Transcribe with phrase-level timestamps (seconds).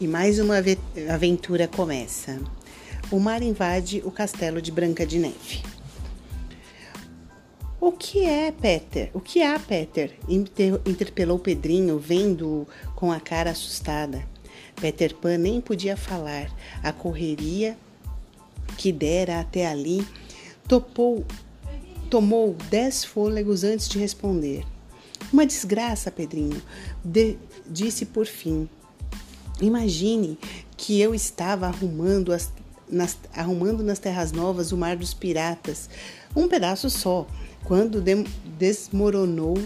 [0.00, 0.54] E mais uma
[1.12, 2.40] aventura começa.
[3.10, 5.62] O mar invade o castelo de Branca de Neve.
[7.78, 9.10] O que é, Peter?
[9.12, 10.18] O que há, Peter?
[10.86, 12.66] interpelou Pedrinho, vendo
[12.96, 14.24] com a cara assustada.
[14.80, 16.50] Peter Pan nem podia falar.
[16.82, 17.76] A correria
[18.78, 20.08] que dera até ali
[20.66, 21.26] topou,
[22.08, 24.64] tomou dez fôlegos antes de responder.
[25.30, 26.62] Uma desgraça, Pedrinho,
[27.04, 27.36] de,
[27.66, 28.66] disse por fim.
[29.60, 30.38] Imagine
[30.76, 32.50] que eu estava arrumando, as,
[32.88, 35.90] nas, arrumando nas terras novas o mar dos piratas,
[36.34, 37.26] um pedaço só,
[37.64, 38.24] quando de,
[38.58, 39.58] desmoronou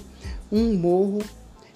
[0.50, 1.22] um morro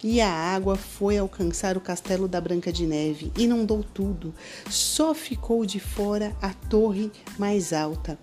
[0.03, 4.35] e a água foi alcançar o castelo da Branca de Neve, inundou tudo.
[4.71, 8.19] Só ficou de fora a torre mais alta.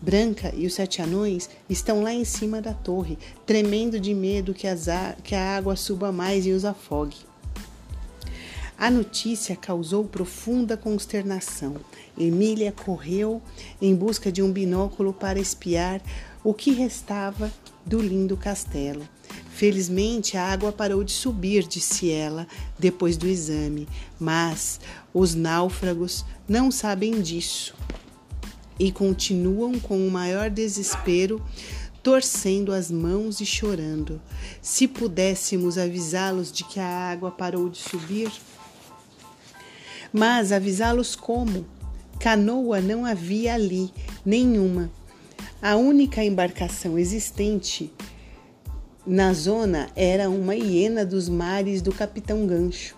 [0.00, 4.66] Branca e os sete anões estão lá em cima da torre, tremendo de medo que,
[4.66, 4.86] as,
[5.22, 7.16] que a água suba mais e os afogue.
[8.76, 11.76] A notícia causou profunda consternação.
[12.18, 13.40] Emília correu
[13.80, 16.02] em busca de um binóculo para espiar
[16.42, 17.52] o que restava
[17.86, 19.08] do lindo castelo.
[19.50, 22.46] Felizmente a água parou de subir, disse ela,
[22.78, 24.80] depois do exame, mas
[25.12, 27.74] os náufragos não sabem disso
[28.78, 31.40] e continuam com o maior desespero
[32.02, 34.20] torcendo as mãos e chorando.
[34.60, 38.30] Se pudéssemos avisá-los de que a água parou de subir,
[40.14, 41.66] mas avisá-los como?
[42.20, 43.92] Canoa não havia ali,
[44.24, 44.88] nenhuma.
[45.60, 47.92] A única embarcação existente
[49.04, 52.94] na zona era uma hiena dos mares do Capitão Gancho.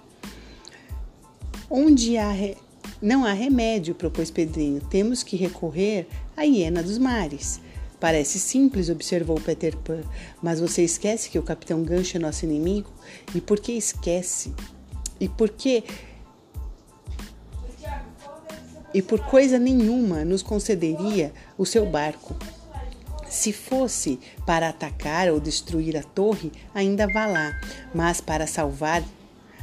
[1.71, 2.55] Onde há re...
[3.01, 4.83] não há remédio, propôs Pedrinho.
[4.83, 6.07] Temos que recorrer
[6.37, 7.63] à hiena dos mares.
[7.99, 10.03] Parece simples, observou Peter Pan,
[10.43, 12.91] mas você esquece que o Capitão Gancho é nosso inimigo?
[13.35, 14.53] E por que esquece?
[15.19, 15.83] E por que
[18.97, 22.35] e por coisa nenhuma nos concederia o seu barco.
[23.29, 27.61] Se fosse para atacar ou destruir a torre, ainda vá lá,
[27.95, 29.05] mas para salvar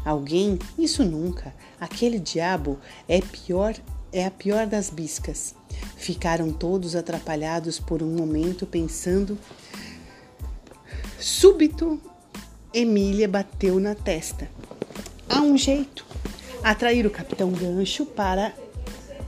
[0.05, 1.51] alguém, isso nunca.
[1.81, 2.77] Aquele diabo
[3.07, 3.73] é pior,
[4.11, 5.55] é a pior das biscas.
[5.97, 9.35] Ficaram todos atrapalhados por um momento pensando.
[11.19, 11.99] Súbito,
[12.71, 14.47] Emília bateu na testa.
[15.27, 16.05] Há um jeito.
[16.63, 18.53] Atrair o capitão Gancho para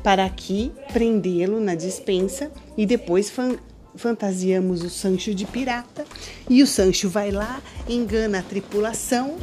[0.05, 3.57] para aqui prendê-lo na dispensa e depois fan
[3.95, 6.05] fantasiamos o Sancho de pirata
[6.47, 9.37] e o Sancho vai lá, engana a tripulação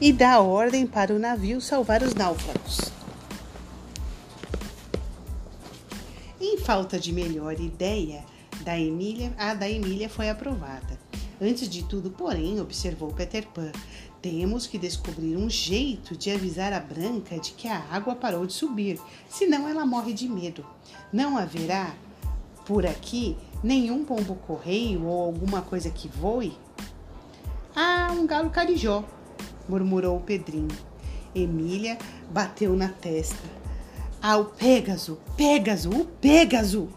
[0.00, 2.92] e dá ordem para o navio salvar os náufragos.
[6.40, 8.24] Em falta de melhor ideia
[8.60, 11.00] da Emília, a da Emília foi aprovada.
[11.40, 13.72] Antes de tudo, porém, observou Peter Pan,
[14.22, 18.52] temos que descobrir um jeito de avisar a Branca de que a água parou de
[18.52, 20.64] subir, senão ela morre de medo.
[21.12, 21.92] Não haverá
[22.64, 26.56] por aqui nenhum pombo-correio ou alguma coisa que voe?
[27.74, 29.04] Ah, um galo carijó,
[29.68, 30.68] murmurou o Pedrinho.
[31.34, 31.98] Emília
[32.30, 33.42] bateu na testa.
[34.20, 36.88] Ah, o Pégaso, Pégaso, o Pégaso!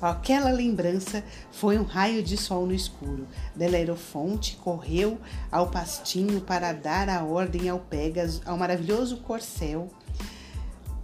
[0.00, 3.26] Aquela lembrança foi um raio de sol no escuro.
[3.54, 5.18] Belerofonte correu
[5.50, 9.88] ao pastinho para dar a ordem ao Pégaso, ao maravilhoso corcel,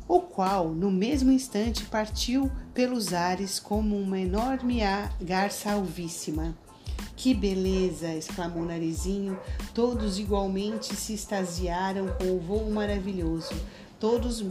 [0.09, 4.81] o qual, no mesmo instante, partiu pelos ares como uma enorme
[5.21, 6.55] garça alvíssima.
[7.17, 8.13] Que beleza!
[8.15, 9.39] exclamou Narizinho.
[9.73, 13.55] Todos igualmente se extasiaram com o voo maravilhoso
[14.03, 14.43] todos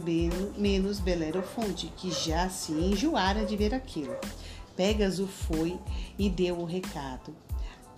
[0.56, 4.16] menos Belerofonte, que já se enjoara de ver aquilo.
[4.74, 5.78] Pégaso foi
[6.18, 7.36] e deu o recado.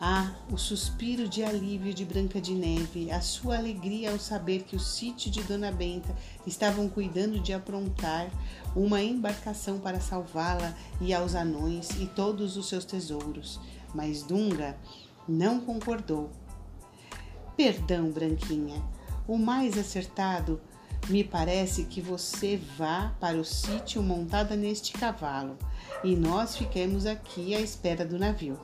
[0.00, 4.75] Ah, o suspiro de alívio de Branca de Neve, a sua alegria ao saber que
[4.75, 6.12] o sítio de Dona Benta
[6.44, 8.28] estavam cuidando de aprontar
[8.75, 13.60] uma embarcação para salvá-la e aos anões e todos os seus tesouros.
[13.95, 14.77] Mas Dunga
[15.28, 16.33] não concordou.
[17.57, 18.83] Perdão, Branquinha.
[19.28, 20.60] O mais acertado
[21.09, 25.59] me parece que você vá para o sítio montada neste cavalo
[26.03, 28.59] e nós fiquemos aqui à espera do navio.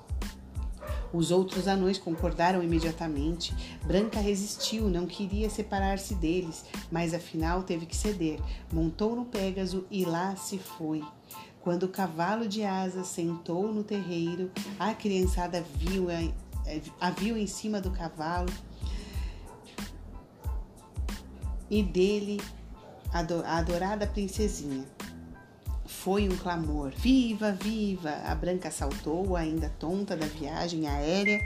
[1.13, 3.55] Os outros anões concordaram imediatamente.
[3.85, 8.41] Branca resistiu, não queria separar-se deles, mas afinal teve que ceder.
[8.73, 11.03] Montou no Pégaso e lá se foi.
[11.61, 17.47] Quando o cavalo de asa sentou no terreiro, a criançada viu a, a viu em
[17.47, 18.51] cima do cavalo
[21.71, 22.41] e dele
[23.13, 24.85] a adorada princesinha.
[25.87, 28.11] Foi um clamor: Viva, viva!
[28.25, 31.41] A branca saltou, ainda tonta da viagem aérea,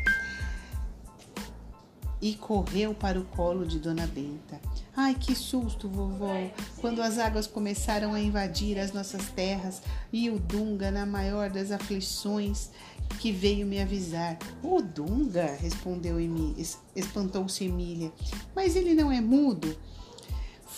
[2.21, 4.61] e correu para o colo de Dona Benta.
[4.97, 6.35] Ai, que susto, vovó!
[6.81, 9.83] Quando as águas começaram a invadir as nossas terras
[10.13, 12.71] e o Dunga, na maior das aflições,
[13.19, 14.39] que veio me avisar.
[14.63, 18.13] O Dunga, respondeu Emília, espantou-se Emília.
[18.55, 19.77] Mas ele não é mudo?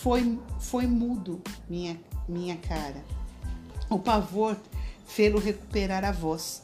[0.03, 1.99] Foi, foi mudo, minha,
[2.29, 3.05] minha cara.
[3.89, 4.57] O pavor
[5.07, 6.63] fê-lo recuperar a voz.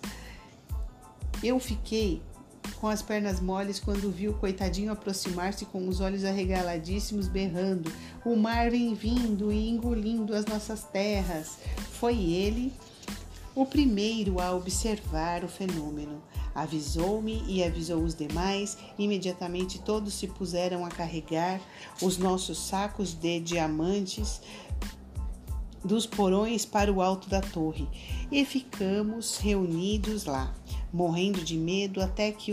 [1.42, 2.22] Eu fiquei
[2.80, 7.90] com as pernas moles quando vi o coitadinho aproximar-se com os olhos arregaladíssimos, berrando:
[8.24, 11.58] O mar vem vindo e engolindo as nossas terras.
[11.92, 12.72] Foi ele
[13.54, 16.22] o primeiro a observar o fenômeno.
[16.54, 18.76] Avisou-me e avisou os demais.
[18.98, 21.60] Imediatamente todos se puseram a carregar
[22.00, 24.40] os nossos sacos de diamantes
[25.84, 27.88] dos porões para o alto da torre
[28.30, 30.54] e ficamos reunidos lá
[30.92, 32.52] morrendo de medo até que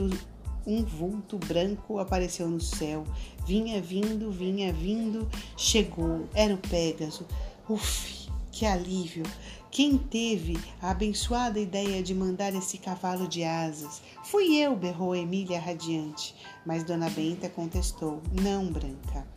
[0.66, 3.04] um vulto branco apareceu no céu.
[3.46, 7.26] Vinha vindo, vinha vindo, chegou, era o Pégaso.
[7.68, 9.24] Uf, que alívio!
[9.72, 14.02] Quem teve a abençoada ideia de mandar esse cavalo de asas?
[14.24, 16.36] Fui eu, berrou Emília radiante.
[16.66, 19.28] Mas Dona Benta contestou: Não, Branca.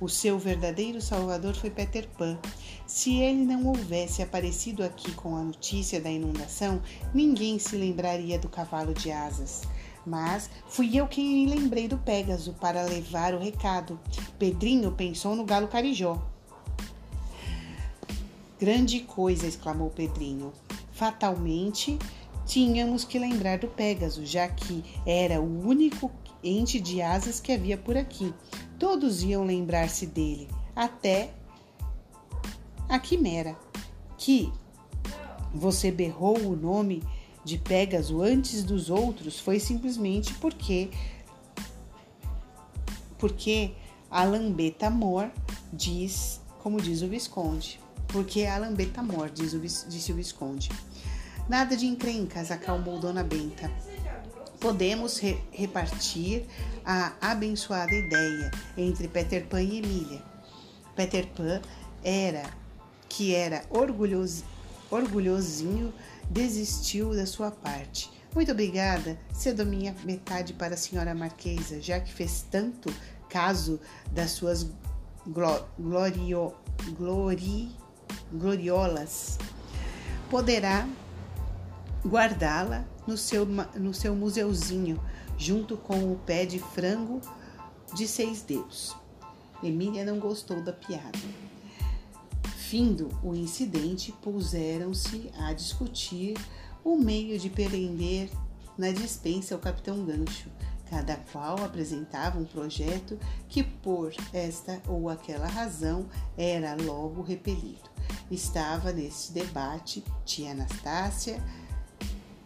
[0.00, 2.38] O seu verdadeiro salvador foi Peter Pan.
[2.86, 6.82] Se ele não houvesse aparecido aqui com a notícia da inundação,
[7.12, 9.62] ninguém se lembraria do cavalo de asas.
[10.06, 14.00] Mas fui eu quem lembrei do Pégaso para levar o recado.
[14.38, 16.33] Pedrinho pensou no galo carijó.
[18.64, 20.50] Grande coisa, exclamou Pedrinho.
[20.90, 21.98] Fatalmente
[22.46, 26.10] tínhamos que lembrar do Pégaso, já que era o único
[26.42, 28.32] ente de asas que havia por aqui.
[28.78, 31.34] Todos iam lembrar-se dele, até
[32.88, 33.54] a Quimera,
[34.16, 34.50] que
[35.52, 37.02] você berrou o nome
[37.44, 40.88] de Pégaso antes dos outros foi simplesmente porque
[43.18, 43.72] porque
[44.10, 45.30] a lambeta mor
[45.70, 50.70] diz, como diz o Visconde, porque a lambeta mor diz o, disse o Visconde.
[51.48, 53.70] Nada de encrencas, acalmou Dona Benta
[54.64, 56.46] podemos re repartir
[56.86, 60.22] a abençoada ideia entre Peter Pan e Emília.
[60.96, 61.60] Peter Pan
[62.02, 62.48] era
[63.06, 64.42] que era orgulhoso,
[64.90, 65.92] orgulhosinho,
[66.30, 68.10] desistiu da sua parte.
[68.34, 72.90] Muito obrigada, cedo minha metade para a senhora Marquesa, já que fez tanto
[73.28, 73.78] caso
[74.12, 74.66] das suas
[75.26, 76.54] glorio,
[76.96, 77.70] glori,
[78.32, 79.38] gloriolas.
[80.30, 80.88] Poderá
[82.06, 85.00] guardá-la no seu, no seu museuzinho,
[85.38, 87.20] junto com o pé de frango
[87.94, 88.94] de seis dedos.
[89.62, 91.18] Emília não gostou da piada.
[92.56, 96.36] Findo o incidente, puseram-se a discutir
[96.82, 98.30] o meio de prender
[98.76, 100.50] na dispensa o capitão Gancho.
[100.88, 107.90] Cada qual apresentava um projeto que, por esta ou aquela razão, era logo repelido.
[108.30, 111.42] Estava nesse debate tia Anastácia,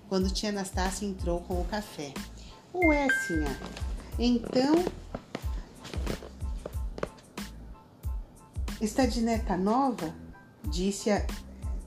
[0.08, 2.14] quando tia Anastácia entrou com o café.
[2.74, 3.58] Ué, Sinha,
[4.18, 4.84] então
[8.80, 10.14] está de neta nova?
[10.64, 11.26] Disse a.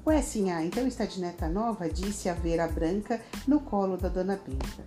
[0.06, 1.90] Ué, Sinha, então está de neta nova?
[1.90, 4.84] Disse a Vera Branca no colo da dona Benta.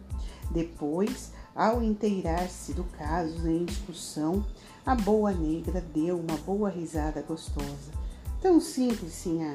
[0.50, 4.44] Depois, ao inteirar-se do caso em discussão,
[4.84, 7.92] a boa negra deu uma boa risada gostosa.
[8.40, 9.54] Tão simples, Sinha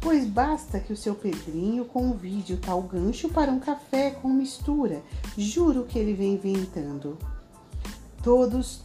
[0.00, 5.02] pois basta que o seu Pedrinho convide o tal gancho para um café com mistura.
[5.36, 7.18] Juro que ele vem inventando.
[8.22, 8.82] Todos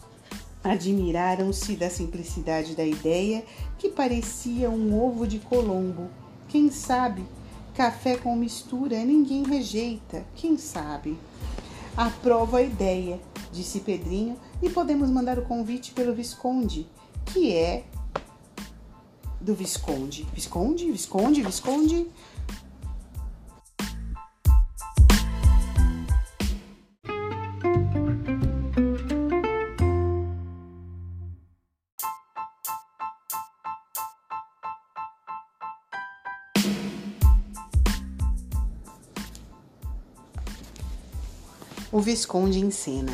[0.62, 3.44] admiraram-se da simplicidade da ideia,
[3.78, 6.08] que parecia um ovo de Colombo.
[6.48, 7.24] Quem sabe?
[7.74, 10.24] Café com mistura ninguém rejeita.
[10.34, 11.18] Quem sabe?
[11.96, 13.20] Aprovo a ideia,
[13.52, 16.86] disse Pedrinho, e podemos mandar o convite pelo Visconde,
[17.26, 17.84] que é
[19.40, 20.26] do Visconde.
[20.32, 22.06] Visconde, Visconde, Visconde.
[42.02, 43.12] Visconde em cena.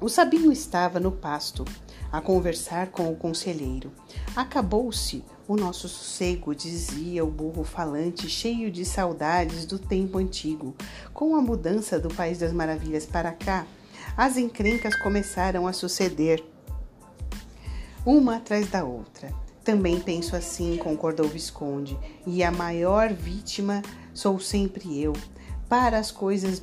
[0.00, 1.66] O Sabino estava no pasto,
[2.10, 3.92] a conversar com o conselheiro.
[4.34, 10.74] Acabou-se o nosso sossego, dizia o burro falante, cheio de saudades do tempo antigo.
[11.12, 13.66] Com a mudança do País das Maravilhas para cá,
[14.16, 16.42] as encrencas começaram a suceder,
[18.06, 19.30] uma atrás da outra.
[19.62, 23.82] Também penso assim, concordou o Visconde, e a maior vítima
[24.14, 25.12] sou sempre eu.
[25.68, 26.58] Para as coisas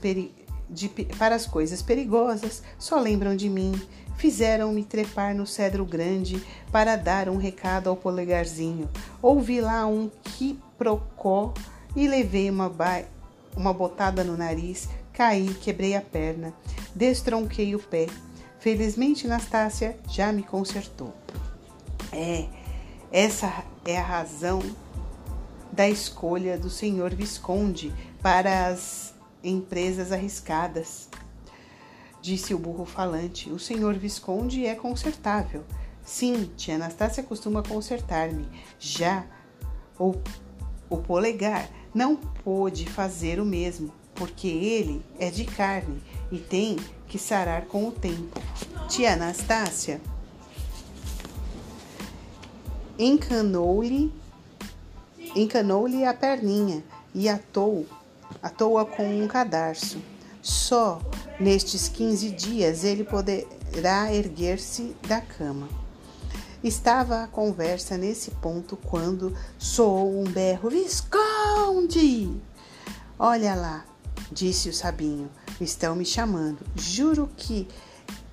[0.70, 3.80] de, para as coisas perigosas, só lembram de mim.
[4.18, 8.90] Fizeram-me trepar no cedro grande para dar um recado ao polegarzinho.
[9.22, 11.54] Ouvi lá um quiprocó
[11.96, 12.72] e levei uma,
[13.56, 16.54] uma botada no nariz, caí, quebrei a perna,
[16.96, 18.08] destronquei o pé.
[18.60, 21.14] Felizmente, Nastácia já me consertou.
[22.12, 22.48] É,
[23.12, 24.62] essa é a razão
[25.72, 29.14] da escolha do senhor Visconde para as
[29.50, 31.10] empresas arriscadas.
[32.22, 35.64] Disse o burro falante: O senhor Visconde é consertável.
[36.04, 38.48] Sim, tia Anastácia costuma consertar-me.
[38.80, 39.26] Já
[40.00, 40.16] o,
[40.90, 46.02] o polegar não pôde fazer o mesmo, porque ele é de carne
[46.32, 46.78] e tem
[47.08, 48.42] que sarar com o tempo.
[48.88, 50.02] Tia Anastácia
[52.98, 54.12] encanou-lhe
[55.36, 57.86] encanou-lhe a perninha e atou,
[58.42, 60.02] atou-a com um cadarço.
[60.42, 61.02] Só
[61.40, 65.68] nestes quinze dias ele poderá erguer-se da cama.
[66.64, 72.36] Estava a conversa nesse ponto quando soou um berro: Visconde!
[73.20, 73.86] Olha lá,
[74.32, 75.30] disse o Sabinho,
[75.60, 76.60] estão me chamando.
[76.76, 77.68] Juro que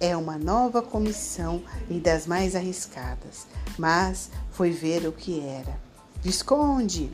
[0.01, 3.47] é uma nova comissão e das mais arriscadas.
[3.79, 5.79] Mas foi ver o que era.
[6.23, 7.11] Visconde!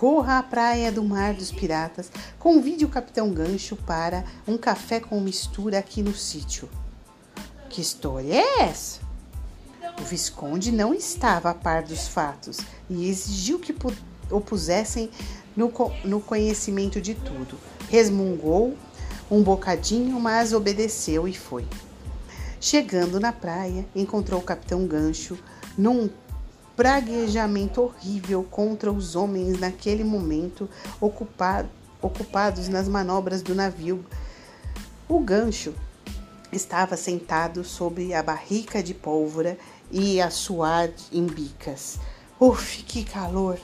[0.00, 5.20] Corra à praia do Mar dos Piratas, convide o Capitão Gancho para um café com
[5.20, 6.70] mistura aqui no sítio.
[7.68, 9.00] Que história é essa?
[10.00, 13.76] O Visconde não estava a par dos fatos e exigiu que
[14.30, 15.10] o pusessem
[15.54, 15.70] no,
[16.02, 17.58] no conhecimento de tudo.
[17.90, 18.74] Resmungou
[19.30, 21.66] um bocadinho, mas obedeceu e foi.
[22.58, 25.38] Chegando na praia, encontrou o Capitão Gancho
[25.76, 26.08] num
[26.80, 30.66] praguejamento horrível contra os homens naquele momento
[30.98, 31.68] ocupado,
[32.00, 34.02] ocupados nas manobras do navio.
[35.06, 35.74] O gancho
[36.50, 39.58] estava sentado sobre a barrica de pólvora
[39.90, 41.98] e a suar em bicas.
[42.40, 43.58] Uf, que calor!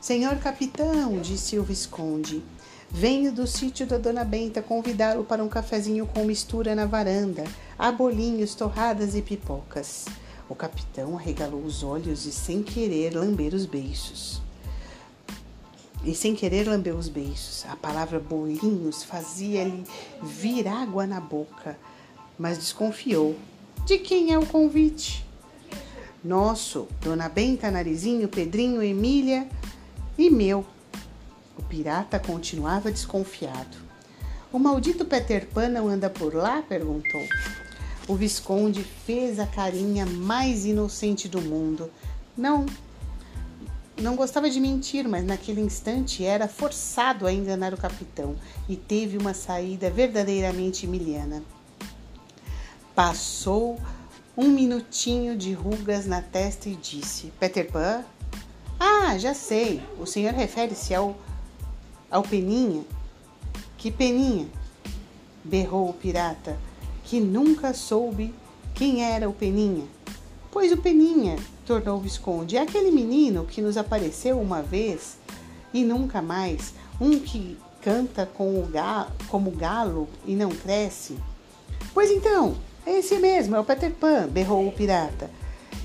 [0.00, 2.40] Senhor capitão, disse o Visconde,
[2.88, 7.42] venho do sítio da Dona Benta convidá-lo para um cafezinho com mistura na varanda.
[7.76, 10.04] Há bolinhos, torradas e pipocas.
[10.48, 14.42] O capitão arregalou os olhos e, sem querer, lamber os beiços.
[16.04, 19.84] E sem querer lamber os beiços, a palavra bolinhos fazia-lhe
[20.22, 21.78] vir água na boca,
[22.38, 23.34] mas desconfiou.
[23.86, 25.24] De quem é o convite?
[26.22, 29.48] Nosso, Dona Benta, Narizinho, Pedrinho, Emília
[30.18, 30.64] e meu.
[31.56, 33.76] O pirata continuava desconfiado.
[34.52, 36.62] O maldito Peter Pan não anda por lá?
[36.62, 37.22] perguntou.
[38.06, 41.90] O Visconde fez a carinha mais inocente do mundo.
[42.36, 42.66] Não,
[43.96, 48.36] não gostava de mentir, mas naquele instante era forçado a enganar o capitão
[48.68, 51.42] e teve uma saída verdadeiramente emiliana.
[52.94, 53.80] Passou
[54.36, 58.04] um minutinho de rugas na testa e disse: Peter Pan?
[58.78, 59.82] Ah, já sei.
[59.98, 61.16] O senhor refere-se ao,
[62.10, 62.84] ao Peninha?
[63.78, 64.46] Que Peninha?
[65.42, 66.58] berrou o pirata
[67.04, 68.34] que nunca soube
[68.74, 69.84] quem era o Peninha.
[70.50, 75.16] Pois o Peninha, tornou o Visconde, é aquele menino que nos apareceu uma vez
[75.72, 78.68] e nunca mais, um que canta com o
[79.28, 81.18] como galo e não cresce.
[81.92, 82.56] Pois então,
[82.86, 85.30] é esse mesmo, é o Peter Pan, berrou o pirata.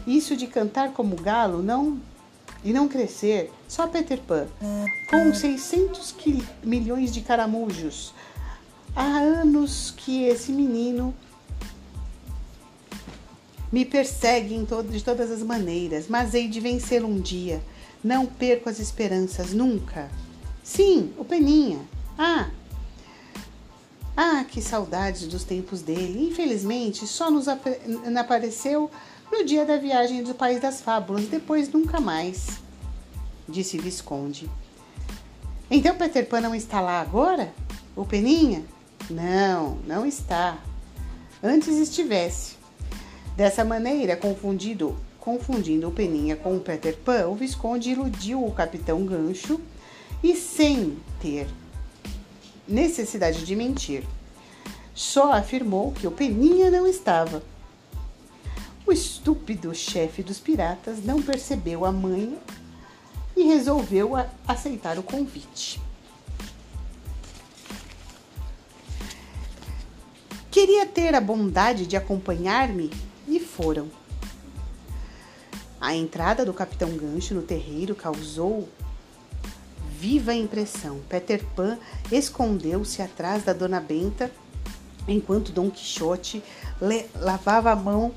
[0.07, 1.99] Isso de cantar como galo não
[2.63, 4.47] e não crescer, só Peter Pan,
[5.09, 6.15] com 600
[6.63, 8.13] milhões de caramujos,
[8.95, 11.13] Há anos que esse menino
[13.71, 14.57] me persegue
[14.89, 17.61] de todas as maneiras, mas hei de vencê-lo um dia.
[18.03, 20.09] Não perco as esperanças, nunca.
[20.63, 21.79] Sim, o Peninha.
[22.17, 22.49] Ah!
[24.15, 26.27] Ah, que saudades dos tempos dele.
[26.27, 28.89] Infelizmente, só nos apareceu
[29.31, 32.59] no dia da viagem do País das Fábulas, depois nunca mais,
[33.47, 34.49] disse Visconde.
[35.69, 37.53] Então Peter Pan não está lá agora?
[37.95, 38.63] O Peninha?
[39.09, 40.57] Não, não está.
[41.43, 42.57] Antes estivesse.
[43.35, 49.05] Dessa maneira, confundido, confundindo o Peninha com o Peter Pan, o Visconde iludiu o Capitão
[49.05, 49.61] Gancho
[50.23, 51.47] e, sem ter
[52.67, 54.03] necessidade de mentir,
[54.93, 57.41] só afirmou que o Peninha não estava.
[58.85, 62.37] O estúpido chefe dos piratas não percebeu a manha
[63.35, 64.13] e resolveu
[64.47, 65.79] aceitar o convite.
[70.59, 72.91] Queria ter a bondade de acompanhar-me
[73.25, 73.89] e foram.
[75.79, 78.67] A entrada do capitão Gancho no terreiro causou
[79.97, 80.99] viva impressão.
[81.07, 81.79] Peter Pan
[82.11, 84.29] escondeu-se atrás da Dona Benta
[85.07, 86.43] enquanto Dom Quixote
[87.15, 88.13] lavava a mão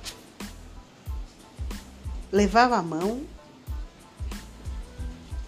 [2.33, 3.23] levava a mão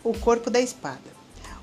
[0.04, 1.10] o corpo da espada.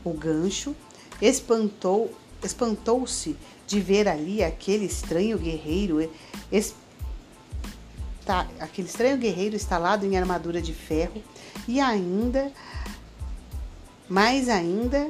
[0.04, 0.76] O gancho
[1.22, 3.38] espantou espantou-se
[3.72, 6.12] de ver ali aquele estranho guerreiro
[8.26, 11.24] tá, aquele estranho guerreiro instalado em armadura de ferro
[11.66, 12.52] e ainda
[14.10, 15.10] mais ainda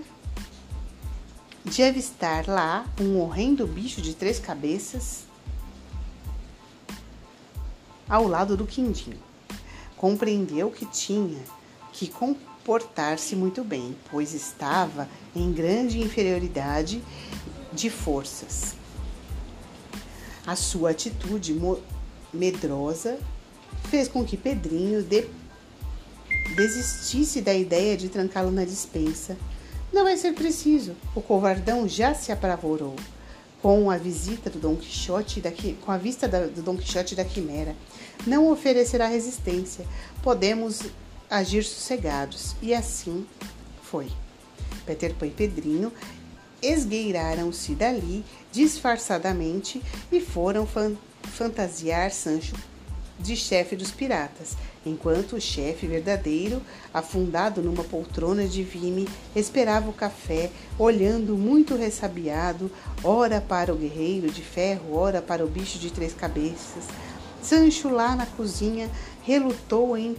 [1.66, 5.24] de avistar lá um horrendo bicho de três cabeças
[8.08, 9.16] ao lado do quindim.
[9.98, 11.42] Compreendeu que tinha
[11.92, 17.02] que comportar-se muito bem, pois estava em grande inferioridade
[17.72, 18.76] de forças.
[20.46, 21.56] A sua atitude
[22.34, 23.18] medrosa
[23.90, 25.28] fez com que Pedrinho de
[26.56, 29.38] desistisse da ideia de trancá-lo na dispensa.
[29.92, 30.96] Não vai ser preciso.
[31.16, 32.96] O covardão já se apavorou
[33.62, 35.52] com a visita do Dom Quixote da,
[35.86, 37.76] com a vista da, do Dom Quixote da Quimera.
[38.26, 39.86] Não oferecerá resistência.
[40.24, 40.82] Podemos
[41.30, 42.56] agir sossegados.
[42.62, 43.26] E assim
[43.84, 44.12] foi.
[44.86, 45.92] Peter Pan e Pedrinho
[46.62, 52.56] esgueiraram-se dali disfarçadamente e foram fan fantasiar Sancho
[53.22, 56.62] de chefe dos piratas, enquanto o chefe verdadeiro,
[56.94, 62.72] afundado numa poltrona de vime, esperava o café, olhando muito ressabiado,
[63.04, 66.86] ora para o guerreiro de ferro, ora para o bicho de três cabeças.
[67.42, 68.90] Sancho, lá na cozinha,
[69.22, 70.16] relutou em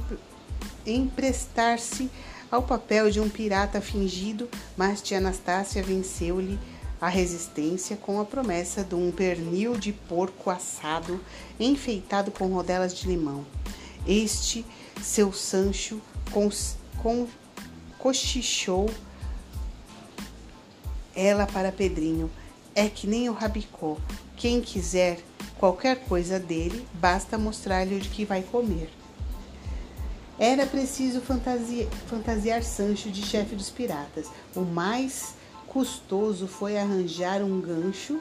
[0.87, 2.11] emprestar-se
[2.52, 6.59] ao papel de um pirata fingido, mas tia Anastácia venceu-lhe
[7.00, 11.18] a resistência com a promessa de um pernil de porco assado
[11.59, 13.47] enfeitado com rodelas de limão.
[14.06, 14.66] Este,
[15.00, 15.99] seu Sancho,
[16.30, 16.50] com,
[17.02, 17.26] com,
[17.99, 18.90] cochichou
[21.16, 22.30] ela para Pedrinho.
[22.75, 23.97] É que nem o rabicó.
[24.37, 25.21] Quem quiser
[25.58, 28.91] qualquer coisa dele, basta mostrar-lhe o que vai comer.
[30.38, 34.28] Era preciso fantasia, fantasiar Sancho de chefe dos piratas.
[34.54, 35.34] O mais
[35.66, 38.21] custoso foi arranjar um gancho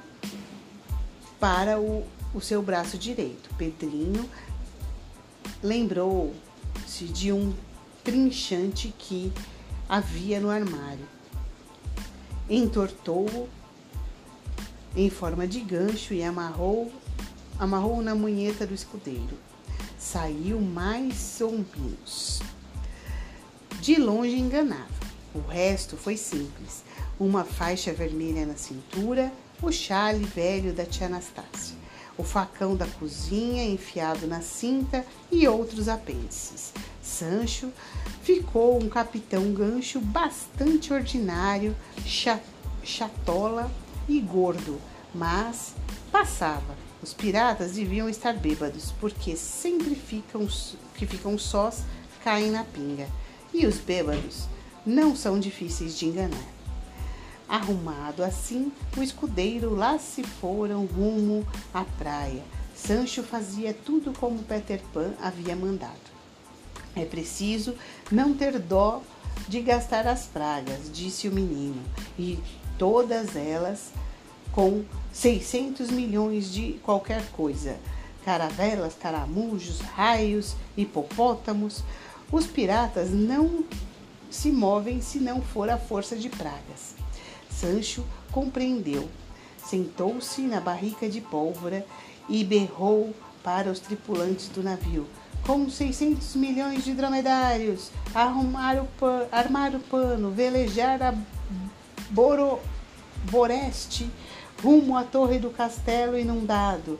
[1.39, 3.49] para o, o seu braço direito.
[3.57, 4.29] Pedrinho
[5.63, 7.53] lembrou-se de um
[8.03, 9.31] trinchante que
[9.87, 11.07] havia no armário.
[12.49, 13.49] Entortou-o
[14.95, 16.91] em forma de gancho e amarrou
[17.61, 19.37] amarrou na munheta do escudeiro.
[20.01, 22.41] Saiu mais sombrios.
[23.79, 24.89] De longe enganava.
[25.33, 26.83] O resto foi simples
[27.19, 31.77] uma faixa vermelha na cintura, o chale velho da tia Anastácia,
[32.17, 36.73] o facão da cozinha enfiado na cinta e outros apêndices.
[37.01, 37.71] Sancho
[38.23, 41.77] ficou um capitão gancho bastante ordinário,
[42.83, 43.71] chatola
[44.09, 44.81] e gordo,
[45.13, 45.75] mas
[46.11, 46.90] passava.
[47.01, 50.47] Os piratas deviam estar bêbados, porque sempre ficam
[50.95, 51.83] que ficam sós
[52.23, 53.07] caem na pinga.
[53.53, 54.47] E os bêbados
[54.85, 56.47] não são difíceis de enganar.
[57.49, 62.43] Arrumado assim, o escudeiro lá se foram rumo à praia.
[62.75, 66.11] Sancho fazia tudo como Peter Pan havia mandado.
[66.95, 67.75] É preciso
[68.11, 69.01] não ter dó
[69.47, 71.81] de gastar as pragas, disse o menino,
[72.17, 72.39] e
[72.77, 73.91] todas elas
[74.51, 77.77] com 600 milhões de qualquer coisa.
[78.23, 81.83] Caravelas, caramujos, raios, hipopótamos.
[82.31, 83.65] Os piratas não
[84.29, 86.95] se movem se não for a força de pragas.
[87.49, 89.09] Sancho compreendeu.
[89.57, 91.85] Sentou-se na barrica de pólvora
[92.29, 95.07] e berrou para os tripulantes do navio.
[95.45, 101.15] Com 600 milhões de dromedários, arrumar o pano, armar o pano, velejar a
[102.11, 102.59] Boro,
[103.29, 104.09] Boreste
[104.61, 106.99] rumo à torre do castelo inundado,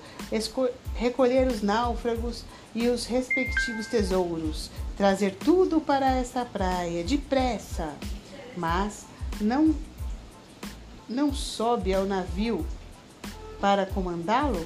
[0.95, 2.43] recolher os náufragos
[2.74, 7.93] e os respectivos tesouros, trazer tudo para essa praia, depressa.
[8.56, 9.06] Mas
[9.39, 9.76] não
[11.08, 12.65] não sobe ao navio
[13.60, 14.65] para comandá-lo?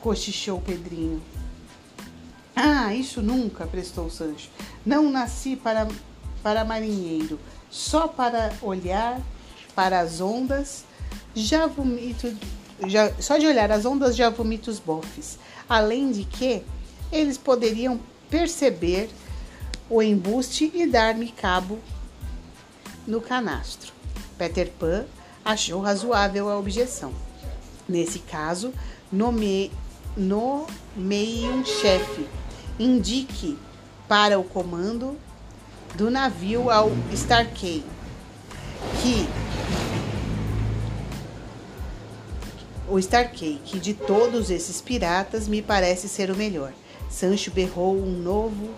[0.00, 1.22] Cochichou Pedrinho.
[2.56, 4.48] Ah, isso nunca, prestou Sancho.
[4.84, 5.86] Não nasci para,
[6.42, 7.38] para marinheiro,
[7.70, 9.20] só para olhar
[9.74, 10.84] para as ondas,
[11.34, 12.34] já vomito,
[12.86, 15.38] já, só de olhar as ondas já vomito os bofes.
[15.68, 16.62] Além de que
[17.10, 19.10] eles poderiam perceber
[19.88, 21.78] o embuste e dar-me cabo
[23.06, 23.92] no canastro.
[24.38, 25.04] Peter Pan
[25.44, 27.12] achou razoável a objeção.
[27.88, 28.72] Nesse caso,
[29.12, 29.70] nomeie,
[30.16, 32.26] nomeie um chefe.
[32.78, 33.58] Indique
[34.08, 35.16] para o comando
[35.94, 37.84] do navio ao Starkey,
[39.00, 39.28] que
[42.94, 46.72] o Starkey, que de todos esses piratas me parece ser o melhor.
[47.10, 48.70] Sancho berrou um novo,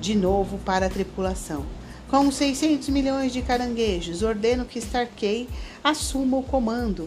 [0.00, 1.66] de novo para a tripulação.
[2.08, 5.46] Com 600 milhões de caranguejos, ordeno que Starkey
[5.84, 7.06] assuma o comando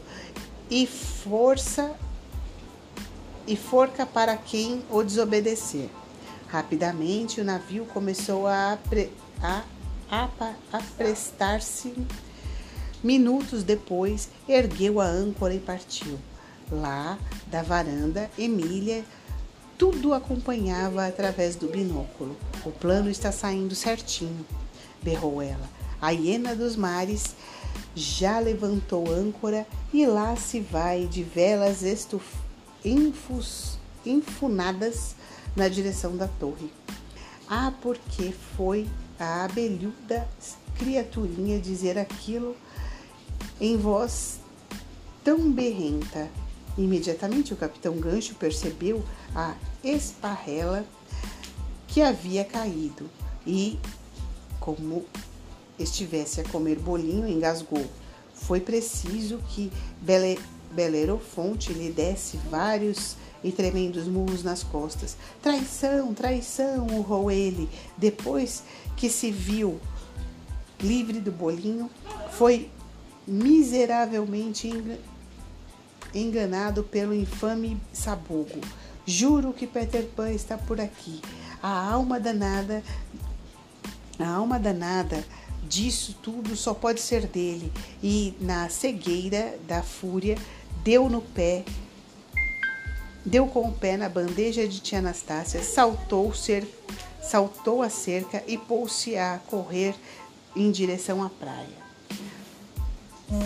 [0.69, 1.95] e força
[3.47, 5.89] e forca para quem o desobedecer.
[6.47, 8.77] Rapidamente o navio começou a,
[9.41, 9.63] a,
[10.07, 10.29] a,
[10.71, 11.95] a prestar-se.
[13.03, 16.19] Minutos depois, ergueu a âncora e partiu.
[16.81, 19.03] Lá da varanda, Emília
[19.77, 22.38] tudo acompanhava através do binóculo.
[22.65, 24.45] O plano está saindo certinho,
[25.01, 25.69] berrou ela.
[26.01, 27.36] A hiena dos mares
[27.95, 32.25] já levantou âncora e lá se vai de velas estuf...
[32.83, 33.77] infus...
[34.05, 35.15] infunadas
[35.55, 36.71] na direção da torre.
[37.49, 38.88] Ah, porque foi
[39.19, 40.27] a abelhuda
[40.77, 42.55] criaturinha dizer aquilo
[43.59, 44.39] em voz
[45.23, 46.29] tão berrenta.
[46.77, 49.03] Imediatamente o capitão Gancho percebeu
[49.36, 50.86] a esparrela
[51.88, 53.07] que havia caído
[53.45, 53.79] e,
[54.59, 55.05] como
[55.77, 57.86] estivesse a comer bolinho, engasgou.
[58.33, 60.39] Foi preciso que Bele,
[60.71, 65.15] Belerofonte lhe desse vários e tremendos murros nas costas.
[65.41, 67.69] Traição, traição, urrou ele.
[67.95, 68.63] Depois
[68.97, 69.79] que se viu
[70.79, 71.89] livre do bolinho,
[72.31, 72.69] foi
[73.27, 75.12] miseravelmente enganado
[76.84, 78.62] pelo infame sabugo.
[79.06, 81.21] Juro que Peter Pan está por aqui.
[81.62, 82.84] A alma danada,
[84.19, 85.23] a alma danada
[85.67, 87.71] disso tudo só pode ser dele.
[88.02, 90.38] E na cegueira da fúria,
[90.84, 91.65] deu no pé,
[93.26, 96.67] deu com o pé na bandeja de tia Anastácia, saltou, cer,
[97.21, 99.95] saltou a cerca e pôs-se a correr
[100.56, 101.83] em direção à praia.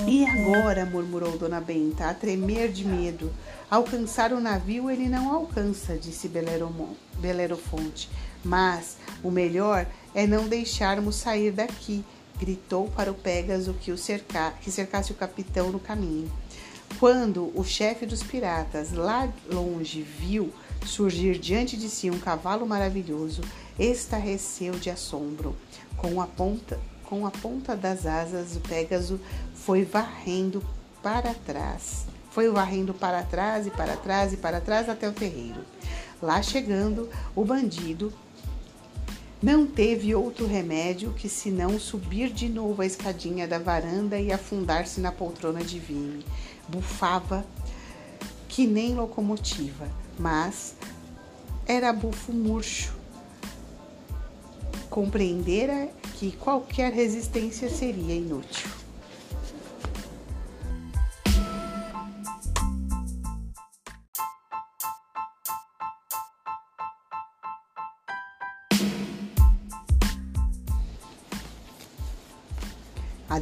[0.07, 3.31] E agora, murmurou Dona Benta, a tremer de medo.
[3.69, 6.29] Alcançar o navio ele não alcança, disse
[7.19, 8.09] Belerofonte.
[8.43, 12.03] Mas o melhor é não deixarmos sair daqui,
[12.39, 16.31] gritou para o Pégaso que, o cerca, que cercasse o capitão no caminho.
[16.99, 20.51] Quando o chefe dos piratas, lá longe, viu
[20.85, 23.41] surgir diante de si um cavalo maravilhoso,
[23.77, 25.55] estarreceu de assombro.
[25.95, 29.19] Com a ponta, com a ponta das asas, o Pégaso
[29.67, 30.63] foi varrendo
[31.03, 32.05] para trás.
[32.31, 35.59] Foi varrendo para trás e para trás e para trás até o terreiro.
[36.21, 38.13] Lá chegando, o bandido
[39.43, 45.01] não teve outro remédio que senão subir de novo a escadinha da varanda e afundar-se
[45.01, 46.25] na poltrona de vime.
[46.69, 47.45] Bufava
[48.47, 50.75] que nem locomotiva, mas
[51.67, 52.95] era bufo murcho.
[54.89, 58.76] Compreendera que qualquer resistência seria inútil.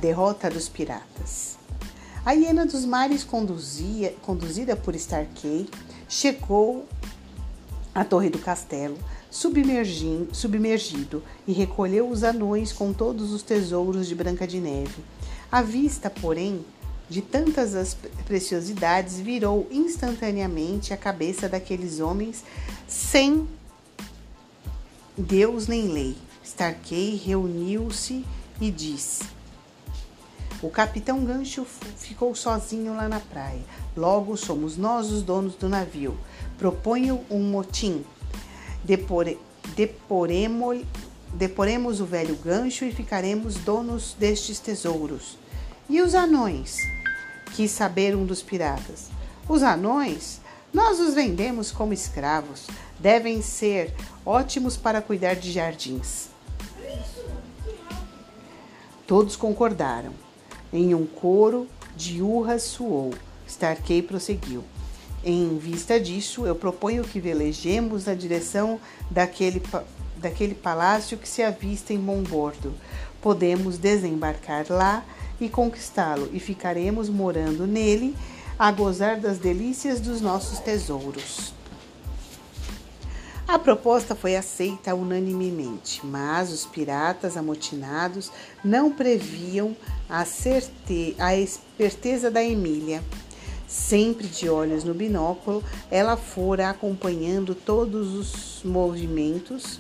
[0.06, 1.58] Derrota dos piratas.
[2.24, 5.68] A hiena dos mares, conduzia, conduzida por Starkey,
[6.08, 6.86] chegou
[7.94, 8.98] à torre do castelo,
[9.32, 15.04] submergido, e recolheu os anões com todos os tesouros de Branca de Neve.
[15.52, 16.64] A vista, porém,
[17.10, 22.44] de tantas as preciosidades virou instantaneamente a cabeça daqueles homens
[22.88, 23.48] sem
[25.18, 26.16] Deus nem lei.
[26.44, 28.24] Starkey reuniu-se
[28.62, 29.36] e disse:
[30.62, 31.66] o capitão Gancho
[31.98, 33.62] ficou sozinho lá na praia.
[33.96, 36.18] Logo somos nós os donos do navio.
[36.58, 38.04] Proponho um motim.
[38.84, 39.40] Depore,
[39.76, 40.84] deporemos,
[41.34, 45.38] deporemos o velho gancho e ficaremos donos destes tesouros.
[45.90, 46.78] E os anões?
[47.54, 49.10] Quis saber um dos piratas.
[49.48, 50.42] Os anões?
[50.74, 52.68] Nós os vendemos como escravos.
[53.00, 53.94] Devem ser
[54.26, 56.30] ótimos para cuidar de jardins.
[59.06, 60.25] Todos concordaram.
[60.76, 63.14] Em um coro de urras suou.
[63.48, 64.62] Starkey prosseguiu.
[65.24, 68.78] Em vista disso, eu proponho que velejemos na direção
[69.10, 69.64] daquele,
[70.18, 72.74] daquele palácio que se avista em bom bordo.
[73.22, 75.06] Podemos desembarcar lá
[75.40, 78.14] e conquistá-lo, e ficaremos morando nele
[78.60, 81.55] a gozar das delícias dos nossos tesouros.
[83.48, 88.32] A proposta foi aceita unanimemente, mas os piratas amotinados
[88.64, 89.78] não previam
[90.10, 90.26] a,
[91.20, 93.04] a esperteza da Emília.
[93.68, 99.80] Sempre de olhos no binóculo, ela fora acompanhando todos os movimentos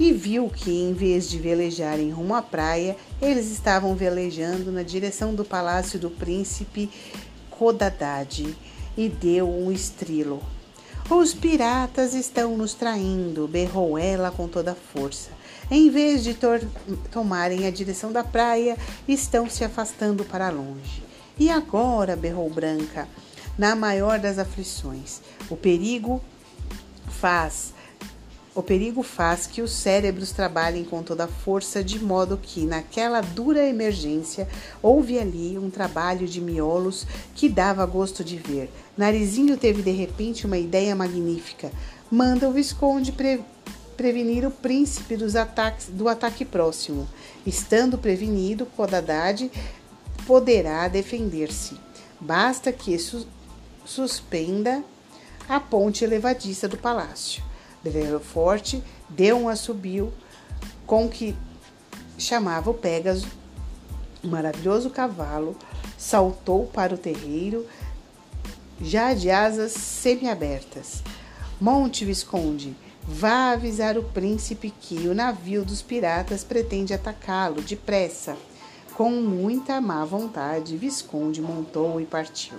[0.00, 5.34] e viu que, em vez de velejarem rumo à praia, eles estavam velejando na direção
[5.34, 6.90] do palácio do príncipe
[7.50, 8.56] Codadade
[8.96, 10.42] e deu um estrilo.
[11.10, 15.30] Os piratas estão nos traindo, berrou ela com toda força.
[15.70, 16.36] Em vez de
[17.10, 21.02] tomarem a direção da praia, estão se afastando para longe.
[21.38, 23.08] E agora, berrou Branca,
[23.58, 26.20] na maior das aflições, o perigo
[27.08, 27.74] faz
[28.54, 33.22] o perigo faz que os cérebros trabalhem com toda a força, de modo que, naquela
[33.22, 34.46] dura emergência,
[34.82, 38.70] houve ali um trabalho de miolos que dava gosto de ver.
[38.96, 41.72] Narizinho teve de repente uma ideia magnífica.
[42.10, 43.40] Manda o Visconde pre
[43.96, 47.08] prevenir o príncipe dos ataques, do ataque próximo.
[47.46, 49.50] Estando prevenido, Codadade
[50.26, 51.76] poderá defender-se.
[52.20, 53.26] Basta que su
[53.84, 54.82] suspenda
[55.48, 57.42] a ponte elevadiça do palácio.
[57.82, 60.12] Brevero Forte deu um assobio
[60.86, 61.36] com que
[62.18, 63.26] chamava o Pégaso.
[64.22, 65.56] O maravilhoso cavalo
[65.98, 67.66] saltou para o terreiro,
[68.80, 71.02] já de asas semiabertas.
[71.60, 78.36] Monte Visconde, vá avisar o príncipe que o navio dos piratas pretende atacá-lo depressa.
[78.94, 82.58] Com muita má vontade, Visconde montou e partiu,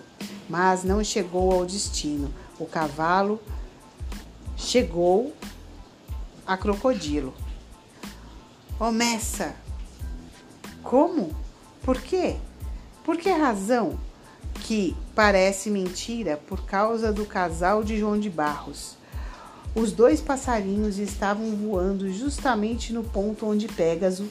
[0.49, 2.33] mas não chegou ao destino.
[2.59, 3.39] O cavalo
[4.55, 5.33] chegou
[6.45, 7.33] a Crocodilo.
[8.79, 9.55] Omessa!
[10.81, 11.31] Como?
[11.81, 12.37] Por quê?
[13.03, 13.99] Por que razão?
[14.61, 18.97] Que parece mentira por causa do casal de João de Barros.
[19.75, 24.29] Os dois passarinhos estavam voando justamente no ponto onde Pégaso,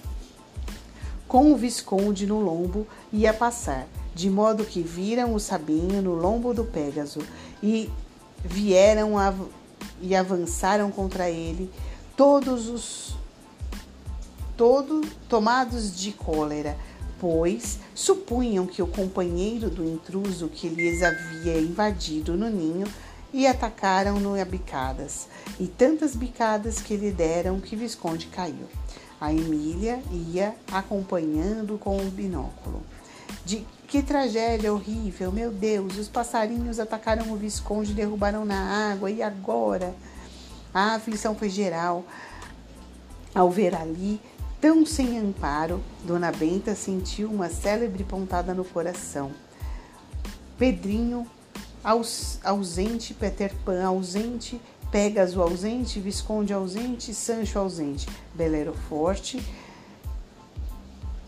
[1.27, 6.55] com o Visconde no lombo, ia passar, de modo que viram o Sabinho no lombo
[6.55, 7.21] do Pégaso
[7.63, 7.91] e
[8.45, 9.35] vieram a
[10.03, 11.71] e avançaram contra ele,
[12.17, 13.15] todos os
[14.57, 16.77] todos tomados de cólera,
[17.19, 22.87] pois supunham que o companheiro do intruso que lhes havia invadido no ninho
[23.33, 25.27] e atacaram-no a bicadas,
[25.59, 28.69] e tantas bicadas que lhe deram que Visconde caiu.
[29.21, 32.83] A Emília ia acompanhando com o binóculo.
[33.45, 35.99] De que tragédia horrível, meu Deus!
[35.99, 39.95] Os passarinhos atacaram o Visconde, derrubaram na água, e agora?
[40.73, 42.03] A aflição foi geral.
[43.35, 44.19] Ao ver ali,
[44.63, 49.31] tão sem amparo, Dona Benta sentiu uma célebre pontada no coração.
[50.57, 51.27] Pedrinho
[51.85, 54.59] aus, ausente, Peter Pan ausente,
[54.91, 59.47] Pégaso ausente, Visconde ausente, Sancho ausente, Belero forte.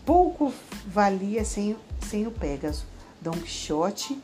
[0.03, 0.51] Pouco
[0.87, 1.75] valia sem
[2.05, 2.85] sem o Pégaso.
[3.21, 4.21] Dom Quixote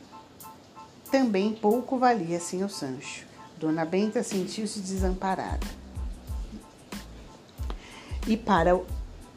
[1.10, 3.26] também pouco valia sem o Sancho.
[3.58, 5.66] Dona Benta sentiu-se desamparada.
[8.26, 8.74] E para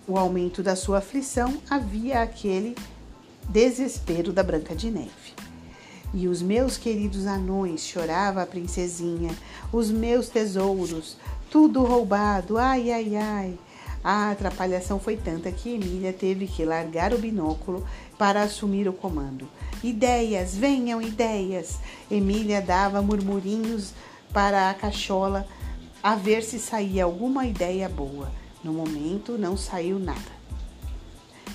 [0.07, 2.75] o aumento da sua aflição havia aquele
[3.49, 5.33] desespero da Branca de Neve.
[6.13, 9.35] E os meus queridos anões, chorava a princesinha,
[9.73, 11.17] os meus tesouros,
[11.51, 13.59] tudo roubado, ai, ai, ai.
[14.05, 17.83] A atrapalhação foi tanta que Emília teve que largar o binóculo
[18.19, 19.47] para assumir o comando.
[19.83, 21.79] Ideias, venham ideias!
[22.09, 23.93] Emília dava murmurinhos
[24.31, 25.47] para a cachola
[26.03, 28.31] a ver se saía alguma ideia boa.
[28.63, 30.35] No momento não saiu nada.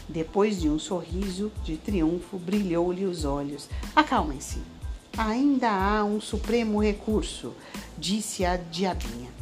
[0.09, 3.69] Depois de um sorriso de triunfo, brilhou-lhe os olhos.
[3.95, 4.59] Acalmem-se.
[5.17, 7.55] Ainda há um supremo recurso,
[7.97, 9.40] disse a diabinha.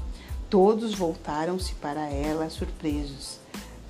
[0.51, 3.39] Todos voltaram-se para ela, surpresos.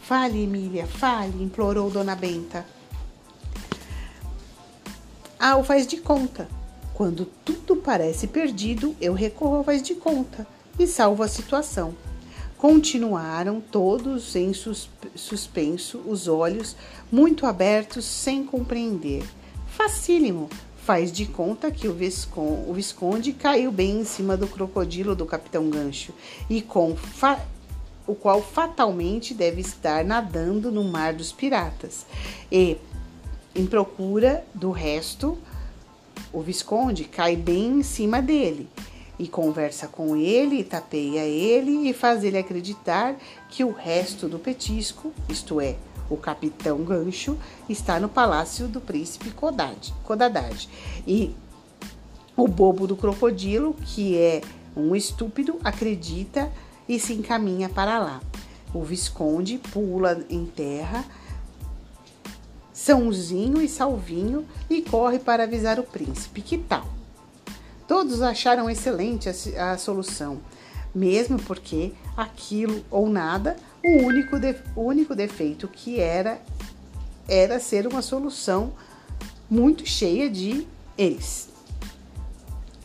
[0.00, 2.66] Fale, Emília, fale, implorou Dona Benta.
[5.38, 6.48] Ah, o faz de conta.
[6.94, 10.44] Quando tudo parece perdido, eu recorro ao faz de conta
[10.76, 11.94] e salvo a situação.
[12.56, 14.52] Continuaram todos em
[15.14, 16.74] suspenso, os olhos
[17.12, 19.24] muito abertos, sem compreender.
[19.68, 20.50] Facílimo,
[20.88, 25.26] faz de conta que o Visconde, o Visconde caiu bem em cima do crocodilo do
[25.26, 26.14] Capitão Gancho
[26.48, 26.96] e com
[28.06, 32.06] o qual fatalmente deve estar nadando no mar dos piratas.
[32.50, 32.78] E,
[33.54, 35.36] em procura do resto,
[36.32, 38.66] o Visconde cai bem em cima dele
[39.18, 43.14] e conversa com ele, tapeia ele e faz ele acreditar
[43.50, 45.76] que o resto do petisco, isto é,
[46.10, 47.36] o capitão Gancho,
[47.68, 50.68] está no palácio do príncipe Codadade.
[51.06, 51.34] E
[52.36, 54.40] o bobo do crocodilo, que é
[54.76, 56.50] um estúpido, acredita
[56.88, 58.20] e se encaminha para lá.
[58.72, 61.04] O Visconde pula em terra,
[62.72, 66.42] Sãozinho e Salvinho e corre para avisar o príncipe.
[66.42, 66.86] Que tal?
[67.88, 70.38] Todos acharam excelente a, a solução.
[70.94, 73.56] mesmo porque aquilo ou nada,
[73.88, 76.40] o único, de, o único defeito que era
[77.26, 78.72] era ser uma solução
[79.50, 81.48] muito cheia de eles.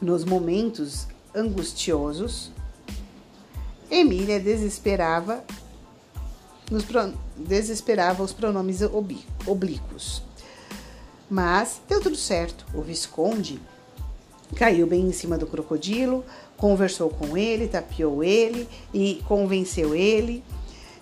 [0.01, 2.51] Nos momentos angustiosos,
[3.89, 5.43] Emília desesperava,
[6.69, 6.85] nos,
[7.37, 8.79] desesperava os pronomes
[9.45, 10.23] oblíquos.
[11.29, 12.65] Mas deu tudo certo.
[12.73, 13.59] O Visconde
[14.55, 16.23] caiu bem em cima do crocodilo,
[16.57, 20.43] conversou com ele, tapeou ele e convenceu ele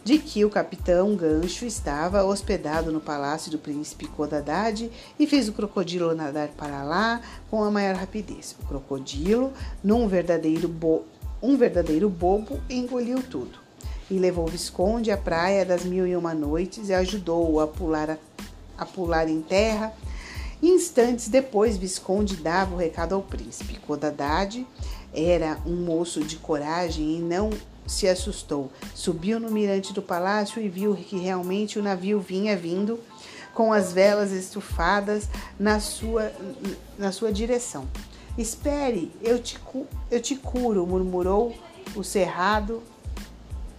[0.03, 5.53] de que o capitão Gancho estava hospedado no palácio do príncipe Codadad e fez o
[5.53, 8.55] crocodilo nadar para lá com a maior rapidez.
[8.61, 11.03] O crocodilo, num verdadeiro, bo
[11.41, 13.59] um verdadeiro bobo, engoliu tudo
[14.09, 18.11] e levou o Visconde à praia das mil e uma noites e ajudou-o a pular,
[18.11, 18.17] a,
[18.77, 19.91] a pular em terra
[20.61, 23.79] Instantes depois, Visconde dava o recado ao príncipe.
[23.79, 24.63] Codadad
[25.11, 27.49] era um moço de coragem e não
[27.85, 28.71] se assustou.
[28.93, 32.99] Subiu no mirante do palácio e viu que realmente o navio vinha vindo
[33.53, 35.27] com as velas estufadas
[35.59, 36.31] na sua,
[36.97, 37.85] na sua direção.
[38.37, 39.59] Espere, eu te,
[40.09, 41.53] eu te curo, murmurou
[41.95, 42.81] o cerrado,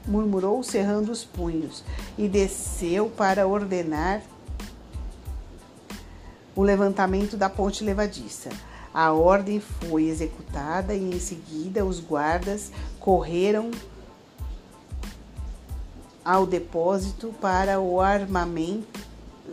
[0.07, 1.83] murmurou cerrando os punhos,
[2.19, 4.23] e desceu para ordenar
[6.55, 8.51] o levantamento da ponte levadiça.
[8.93, 13.71] A ordem foi executada e em seguida os guardas correram
[16.25, 19.01] ao depósito para o armamento,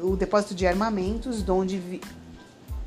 [0.02, 2.02] o depósito de armamentos, onde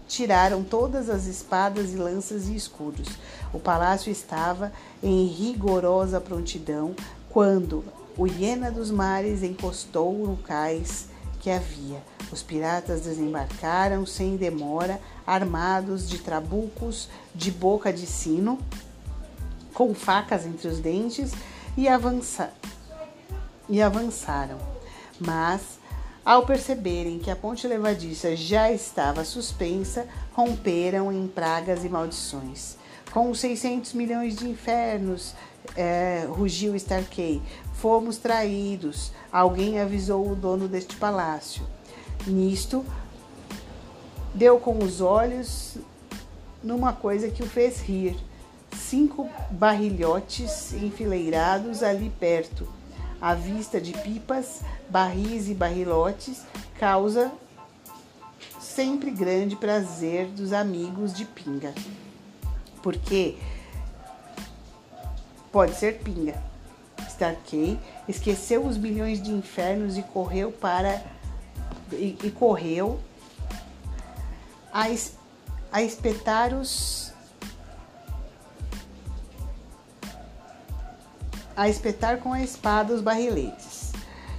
[0.06, 3.08] tiraram todas as espadas e lanças e escudos.
[3.52, 6.94] O palácio estava em rigorosa prontidão
[7.30, 7.84] quando
[8.16, 11.08] o hiena dos mares encostou no cais
[11.40, 12.02] que havia.
[12.30, 18.58] Os piratas desembarcaram sem demora, armados de trabucos de boca de sino,
[19.74, 21.32] com facas entre os dentes,
[21.76, 22.50] e, avança
[23.72, 24.58] e avançaram.
[25.18, 25.80] Mas,
[26.22, 32.76] ao perceberem que a ponte levadiça já estava suspensa, romperam em pragas e maldições.
[33.10, 35.34] Com 600 milhões de infernos,
[35.74, 37.40] é, rugiu Starkey,
[37.72, 39.10] fomos traídos.
[39.32, 41.66] Alguém avisou o dono deste palácio.
[42.26, 42.84] Nisto,
[44.34, 45.78] deu com os olhos
[46.62, 48.16] numa coisa que o fez rir.
[48.76, 52.81] Cinco barrilhotes enfileirados ali perto.
[53.22, 56.42] A vista de pipas, barris e barrilotes
[56.76, 57.30] causa
[58.58, 61.72] sempre grande prazer dos amigos de pinga.
[62.82, 63.38] Porque
[65.52, 66.42] pode ser pinga.
[67.08, 71.00] Starkey esqueceu os bilhões de infernos e correu para
[71.92, 72.98] e, e correu
[74.72, 75.14] a, es,
[75.70, 77.11] a espetar os
[81.56, 83.92] a espetar com a espada os barriletes,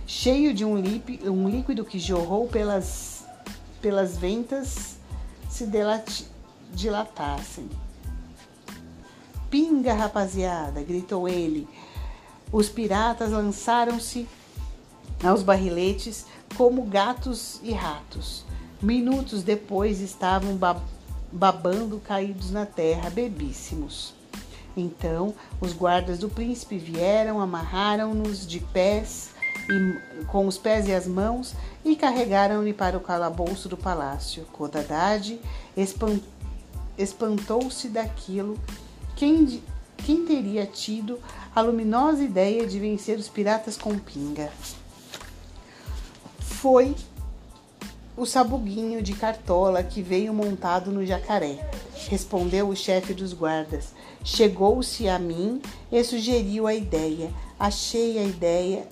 [0.05, 3.25] cheio de um, lip, um líquido que jorrou pelas,
[3.81, 4.97] pelas ventas
[5.49, 5.69] se
[6.71, 7.69] dilatassem.
[9.49, 10.81] Pinga, rapaziada!
[10.81, 11.67] gritou ele.
[12.51, 14.27] Os piratas lançaram-se
[15.23, 16.25] aos barriletes
[16.57, 18.45] como gatos e ratos.
[18.81, 20.59] Minutos depois estavam
[21.31, 24.13] babando caídos na terra, bebíssimos.
[24.75, 29.31] Então os guardas do príncipe vieram, amarraram-nos de pés
[29.69, 31.55] e, com os pés e as mãos
[31.85, 34.45] e carregaram-me para o calabouço do palácio.
[34.51, 35.39] Codadad
[36.97, 38.59] espantou-se daquilo.
[39.15, 39.61] Quem,
[39.97, 41.19] quem teria tido
[41.55, 44.51] a luminosa ideia de vencer os piratas com pinga?
[46.63, 46.95] foi
[48.15, 51.69] o sabuguinho de cartola que veio montado no jacaré.
[52.09, 53.93] Respondeu o chefe dos guardas.
[54.23, 57.31] Chegou-se a mim e sugeriu a ideia.
[57.59, 58.87] Achei a ideia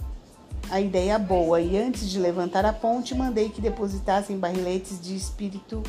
[0.70, 5.84] a ideia boa e antes de levantar a ponte mandei que depositassem barriletes de espírito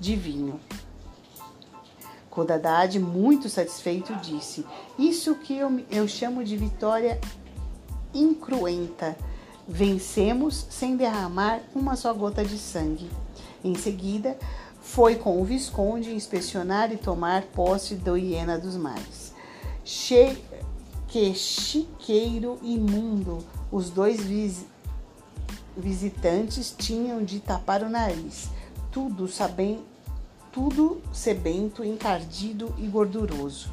[0.00, 0.58] divino.
[2.28, 4.66] Codadad, muito satisfeito, disse:
[4.98, 7.20] Isso que eu, eu chamo de vitória
[8.12, 9.16] incruenta.
[9.68, 13.10] Vencemos sem derramar uma só gota de sangue.
[13.64, 14.38] Em seguida,
[14.80, 19.32] foi com o Visconde inspecionar e tomar posse do hiena dos mares.
[19.84, 20.36] Che
[21.08, 23.44] que chiqueiro imundo!
[23.72, 24.64] Os dois vis
[25.76, 28.48] visitantes tinham de tapar o nariz,
[28.90, 29.84] tudo sabem,
[30.50, 33.68] tudo sebento, encardido e gorduroso.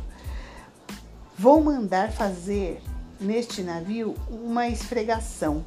[1.37, 2.81] Vou mandar fazer
[3.21, 5.63] neste navio uma esfregação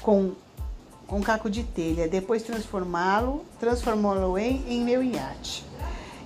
[0.00, 0.32] com
[1.08, 5.64] um caco de telha, depois transformá-lo, transformá-lo em, em meu iate.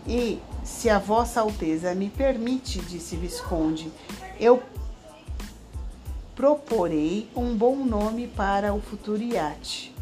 [0.06, 3.92] E se a vossa alteza me permite, disse Visconde,
[4.38, 4.62] eu
[6.34, 9.94] proporei um bom nome para o futuro iate,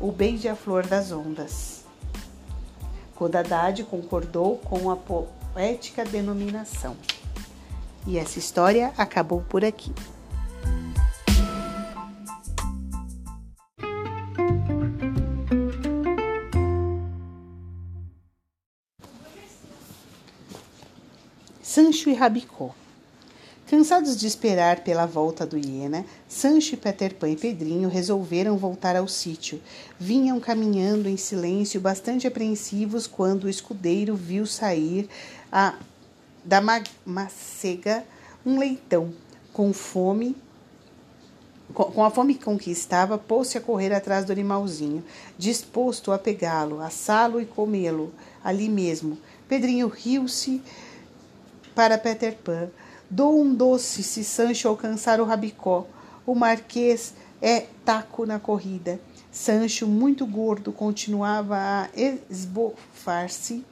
[0.00, 1.84] o beija-flor das ondas.
[3.14, 6.96] Codadade concordou com a poética denominação.
[8.06, 9.92] E essa história acabou por aqui.
[21.72, 22.74] Sancho e Rabicó.
[23.68, 29.06] Cansados de esperar pela volta do hiena, Sancho Peter Pan e Pedrinho resolveram voltar ao
[29.06, 29.62] sítio.
[29.96, 35.08] Vinham caminhando em silêncio, bastante apreensivos, quando o escudeiro viu sair
[35.52, 35.76] a,
[36.44, 36.60] da
[37.06, 38.04] macega
[38.44, 39.14] um leitão.
[39.52, 40.34] Com fome,
[41.72, 45.04] com a fome que conquistava, pôs-se a correr atrás do animalzinho,
[45.38, 48.12] disposto a pegá-lo, assá-lo e comê-lo
[48.42, 49.16] ali mesmo.
[49.48, 50.60] Pedrinho riu-se
[51.80, 52.68] para Peter Pan.
[53.08, 55.86] Dou um doce se Sancho alcançar o rabicó.
[56.26, 59.00] O marquês é taco na corrida.
[59.32, 61.88] Sancho, muito gordo, continuava a
[62.28, 63.64] esbofar-se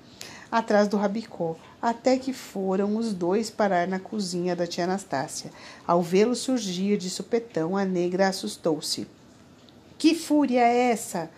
[0.51, 5.51] atrás do rabicó, até que foram os dois parar na cozinha da tia Anastácia.
[5.87, 9.07] Ao vê-lo surgir de supetão, a negra assustou-se.
[9.99, 11.29] Que fúria é essa,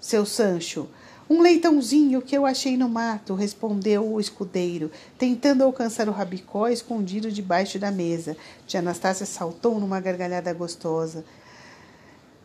[0.00, 0.88] seu Sancho?
[1.30, 7.30] Um leitãozinho que eu achei no mato, respondeu o escudeiro, tentando alcançar o rabicó escondido
[7.30, 8.34] debaixo da mesa.
[8.66, 11.22] Tia Anastácia saltou numa gargalhada gostosa.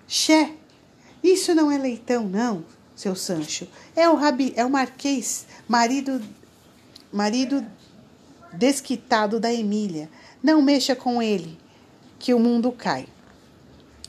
[0.05, 0.51] Xé,
[1.23, 3.69] isso não é leitão, não, seu Sancho.
[3.95, 6.21] É o, rabi, é o marquês, marido,
[7.09, 7.65] marido
[8.51, 10.09] desquitado da Emília.
[10.43, 11.57] Não mexa com ele,
[12.19, 13.07] que o mundo cai.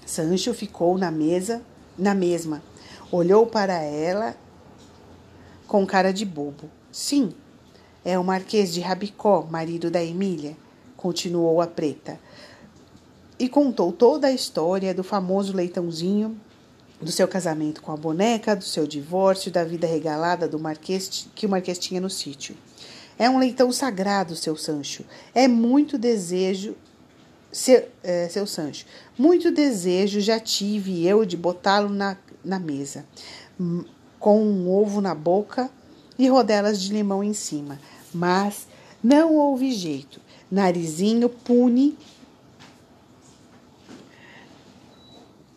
[0.04, 1.62] Sancho ficou na mesa,
[1.96, 2.60] na mesma.
[3.12, 4.36] Olhou para ela
[5.74, 6.70] com cara de bobo.
[6.92, 7.32] Sim,
[8.04, 10.56] é o Marquês de Rabicó, marido da Emília,
[10.96, 12.16] continuou a preta.
[13.40, 16.40] E contou toda a história do famoso leitãozinho,
[17.00, 21.44] do seu casamento com a boneca, do seu divórcio, da vida regalada do Marquês que
[21.44, 22.54] o Marquês tinha no sítio.
[23.18, 25.04] É um leitão sagrado, seu Sancho.
[25.34, 26.76] É muito desejo
[27.50, 28.86] seu, é, seu Sancho.
[29.18, 33.04] Muito desejo já tive eu de botá-lo na, na mesa
[34.24, 35.70] com um ovo na boca
[36.18, 37.78] e rodelas de limão em cima.
[38.10, 38.66] Mas
[39.02, 40.18] não houve jeito.
[40.50, 41.94] Narizinho pune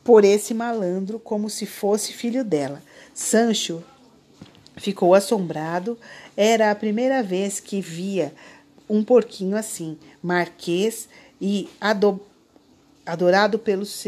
[0.04, 2.84] por esse malandro como se fosse filho dela.
[3.14, 3.82] Sancho
[4.76, 5.98] ficou assombrado.
[6.36, 8.36] Era a primeira vez que via
[8.90, 11.08] um porquinho assim, marquês
[11.40, 11.70] e
[13.06, 14.06] adorado pelos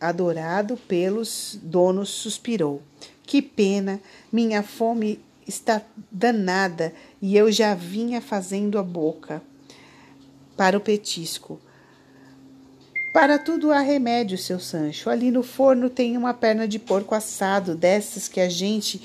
[0.00, 2.80] adorado pelos donos suspirou.
[3.26, 4.00] Que pena,
[4.32, 9.42] minha fome está danada e eu já vinha fazendo a boca
[10.56, 11.60] para o petisco.
[13.12, 15.08] Para tudo há remédio, seu Sancho.
[15.08, 19.00] Ali no forno tem uma perna de porco assado, dessas que a gente.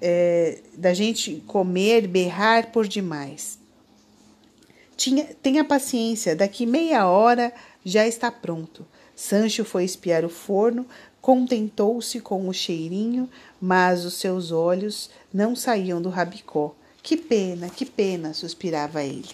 [0.00, 3.58] É, da gente comer, berrar por demais.
[4.96, 7.52] Tinha, tenha paciência, daqui meia hora
[7.84, 8.86] já está pronto.
[9.14, 10.86] Sancho foi espiar o forno,
[11.26, 13.28] Contentou-se com o cheirinho,
[13.60, 16.72] mas os seus olhos não saíam do rabicó.
[17.02, 19.26] Que pena, que pena, suspirava ele.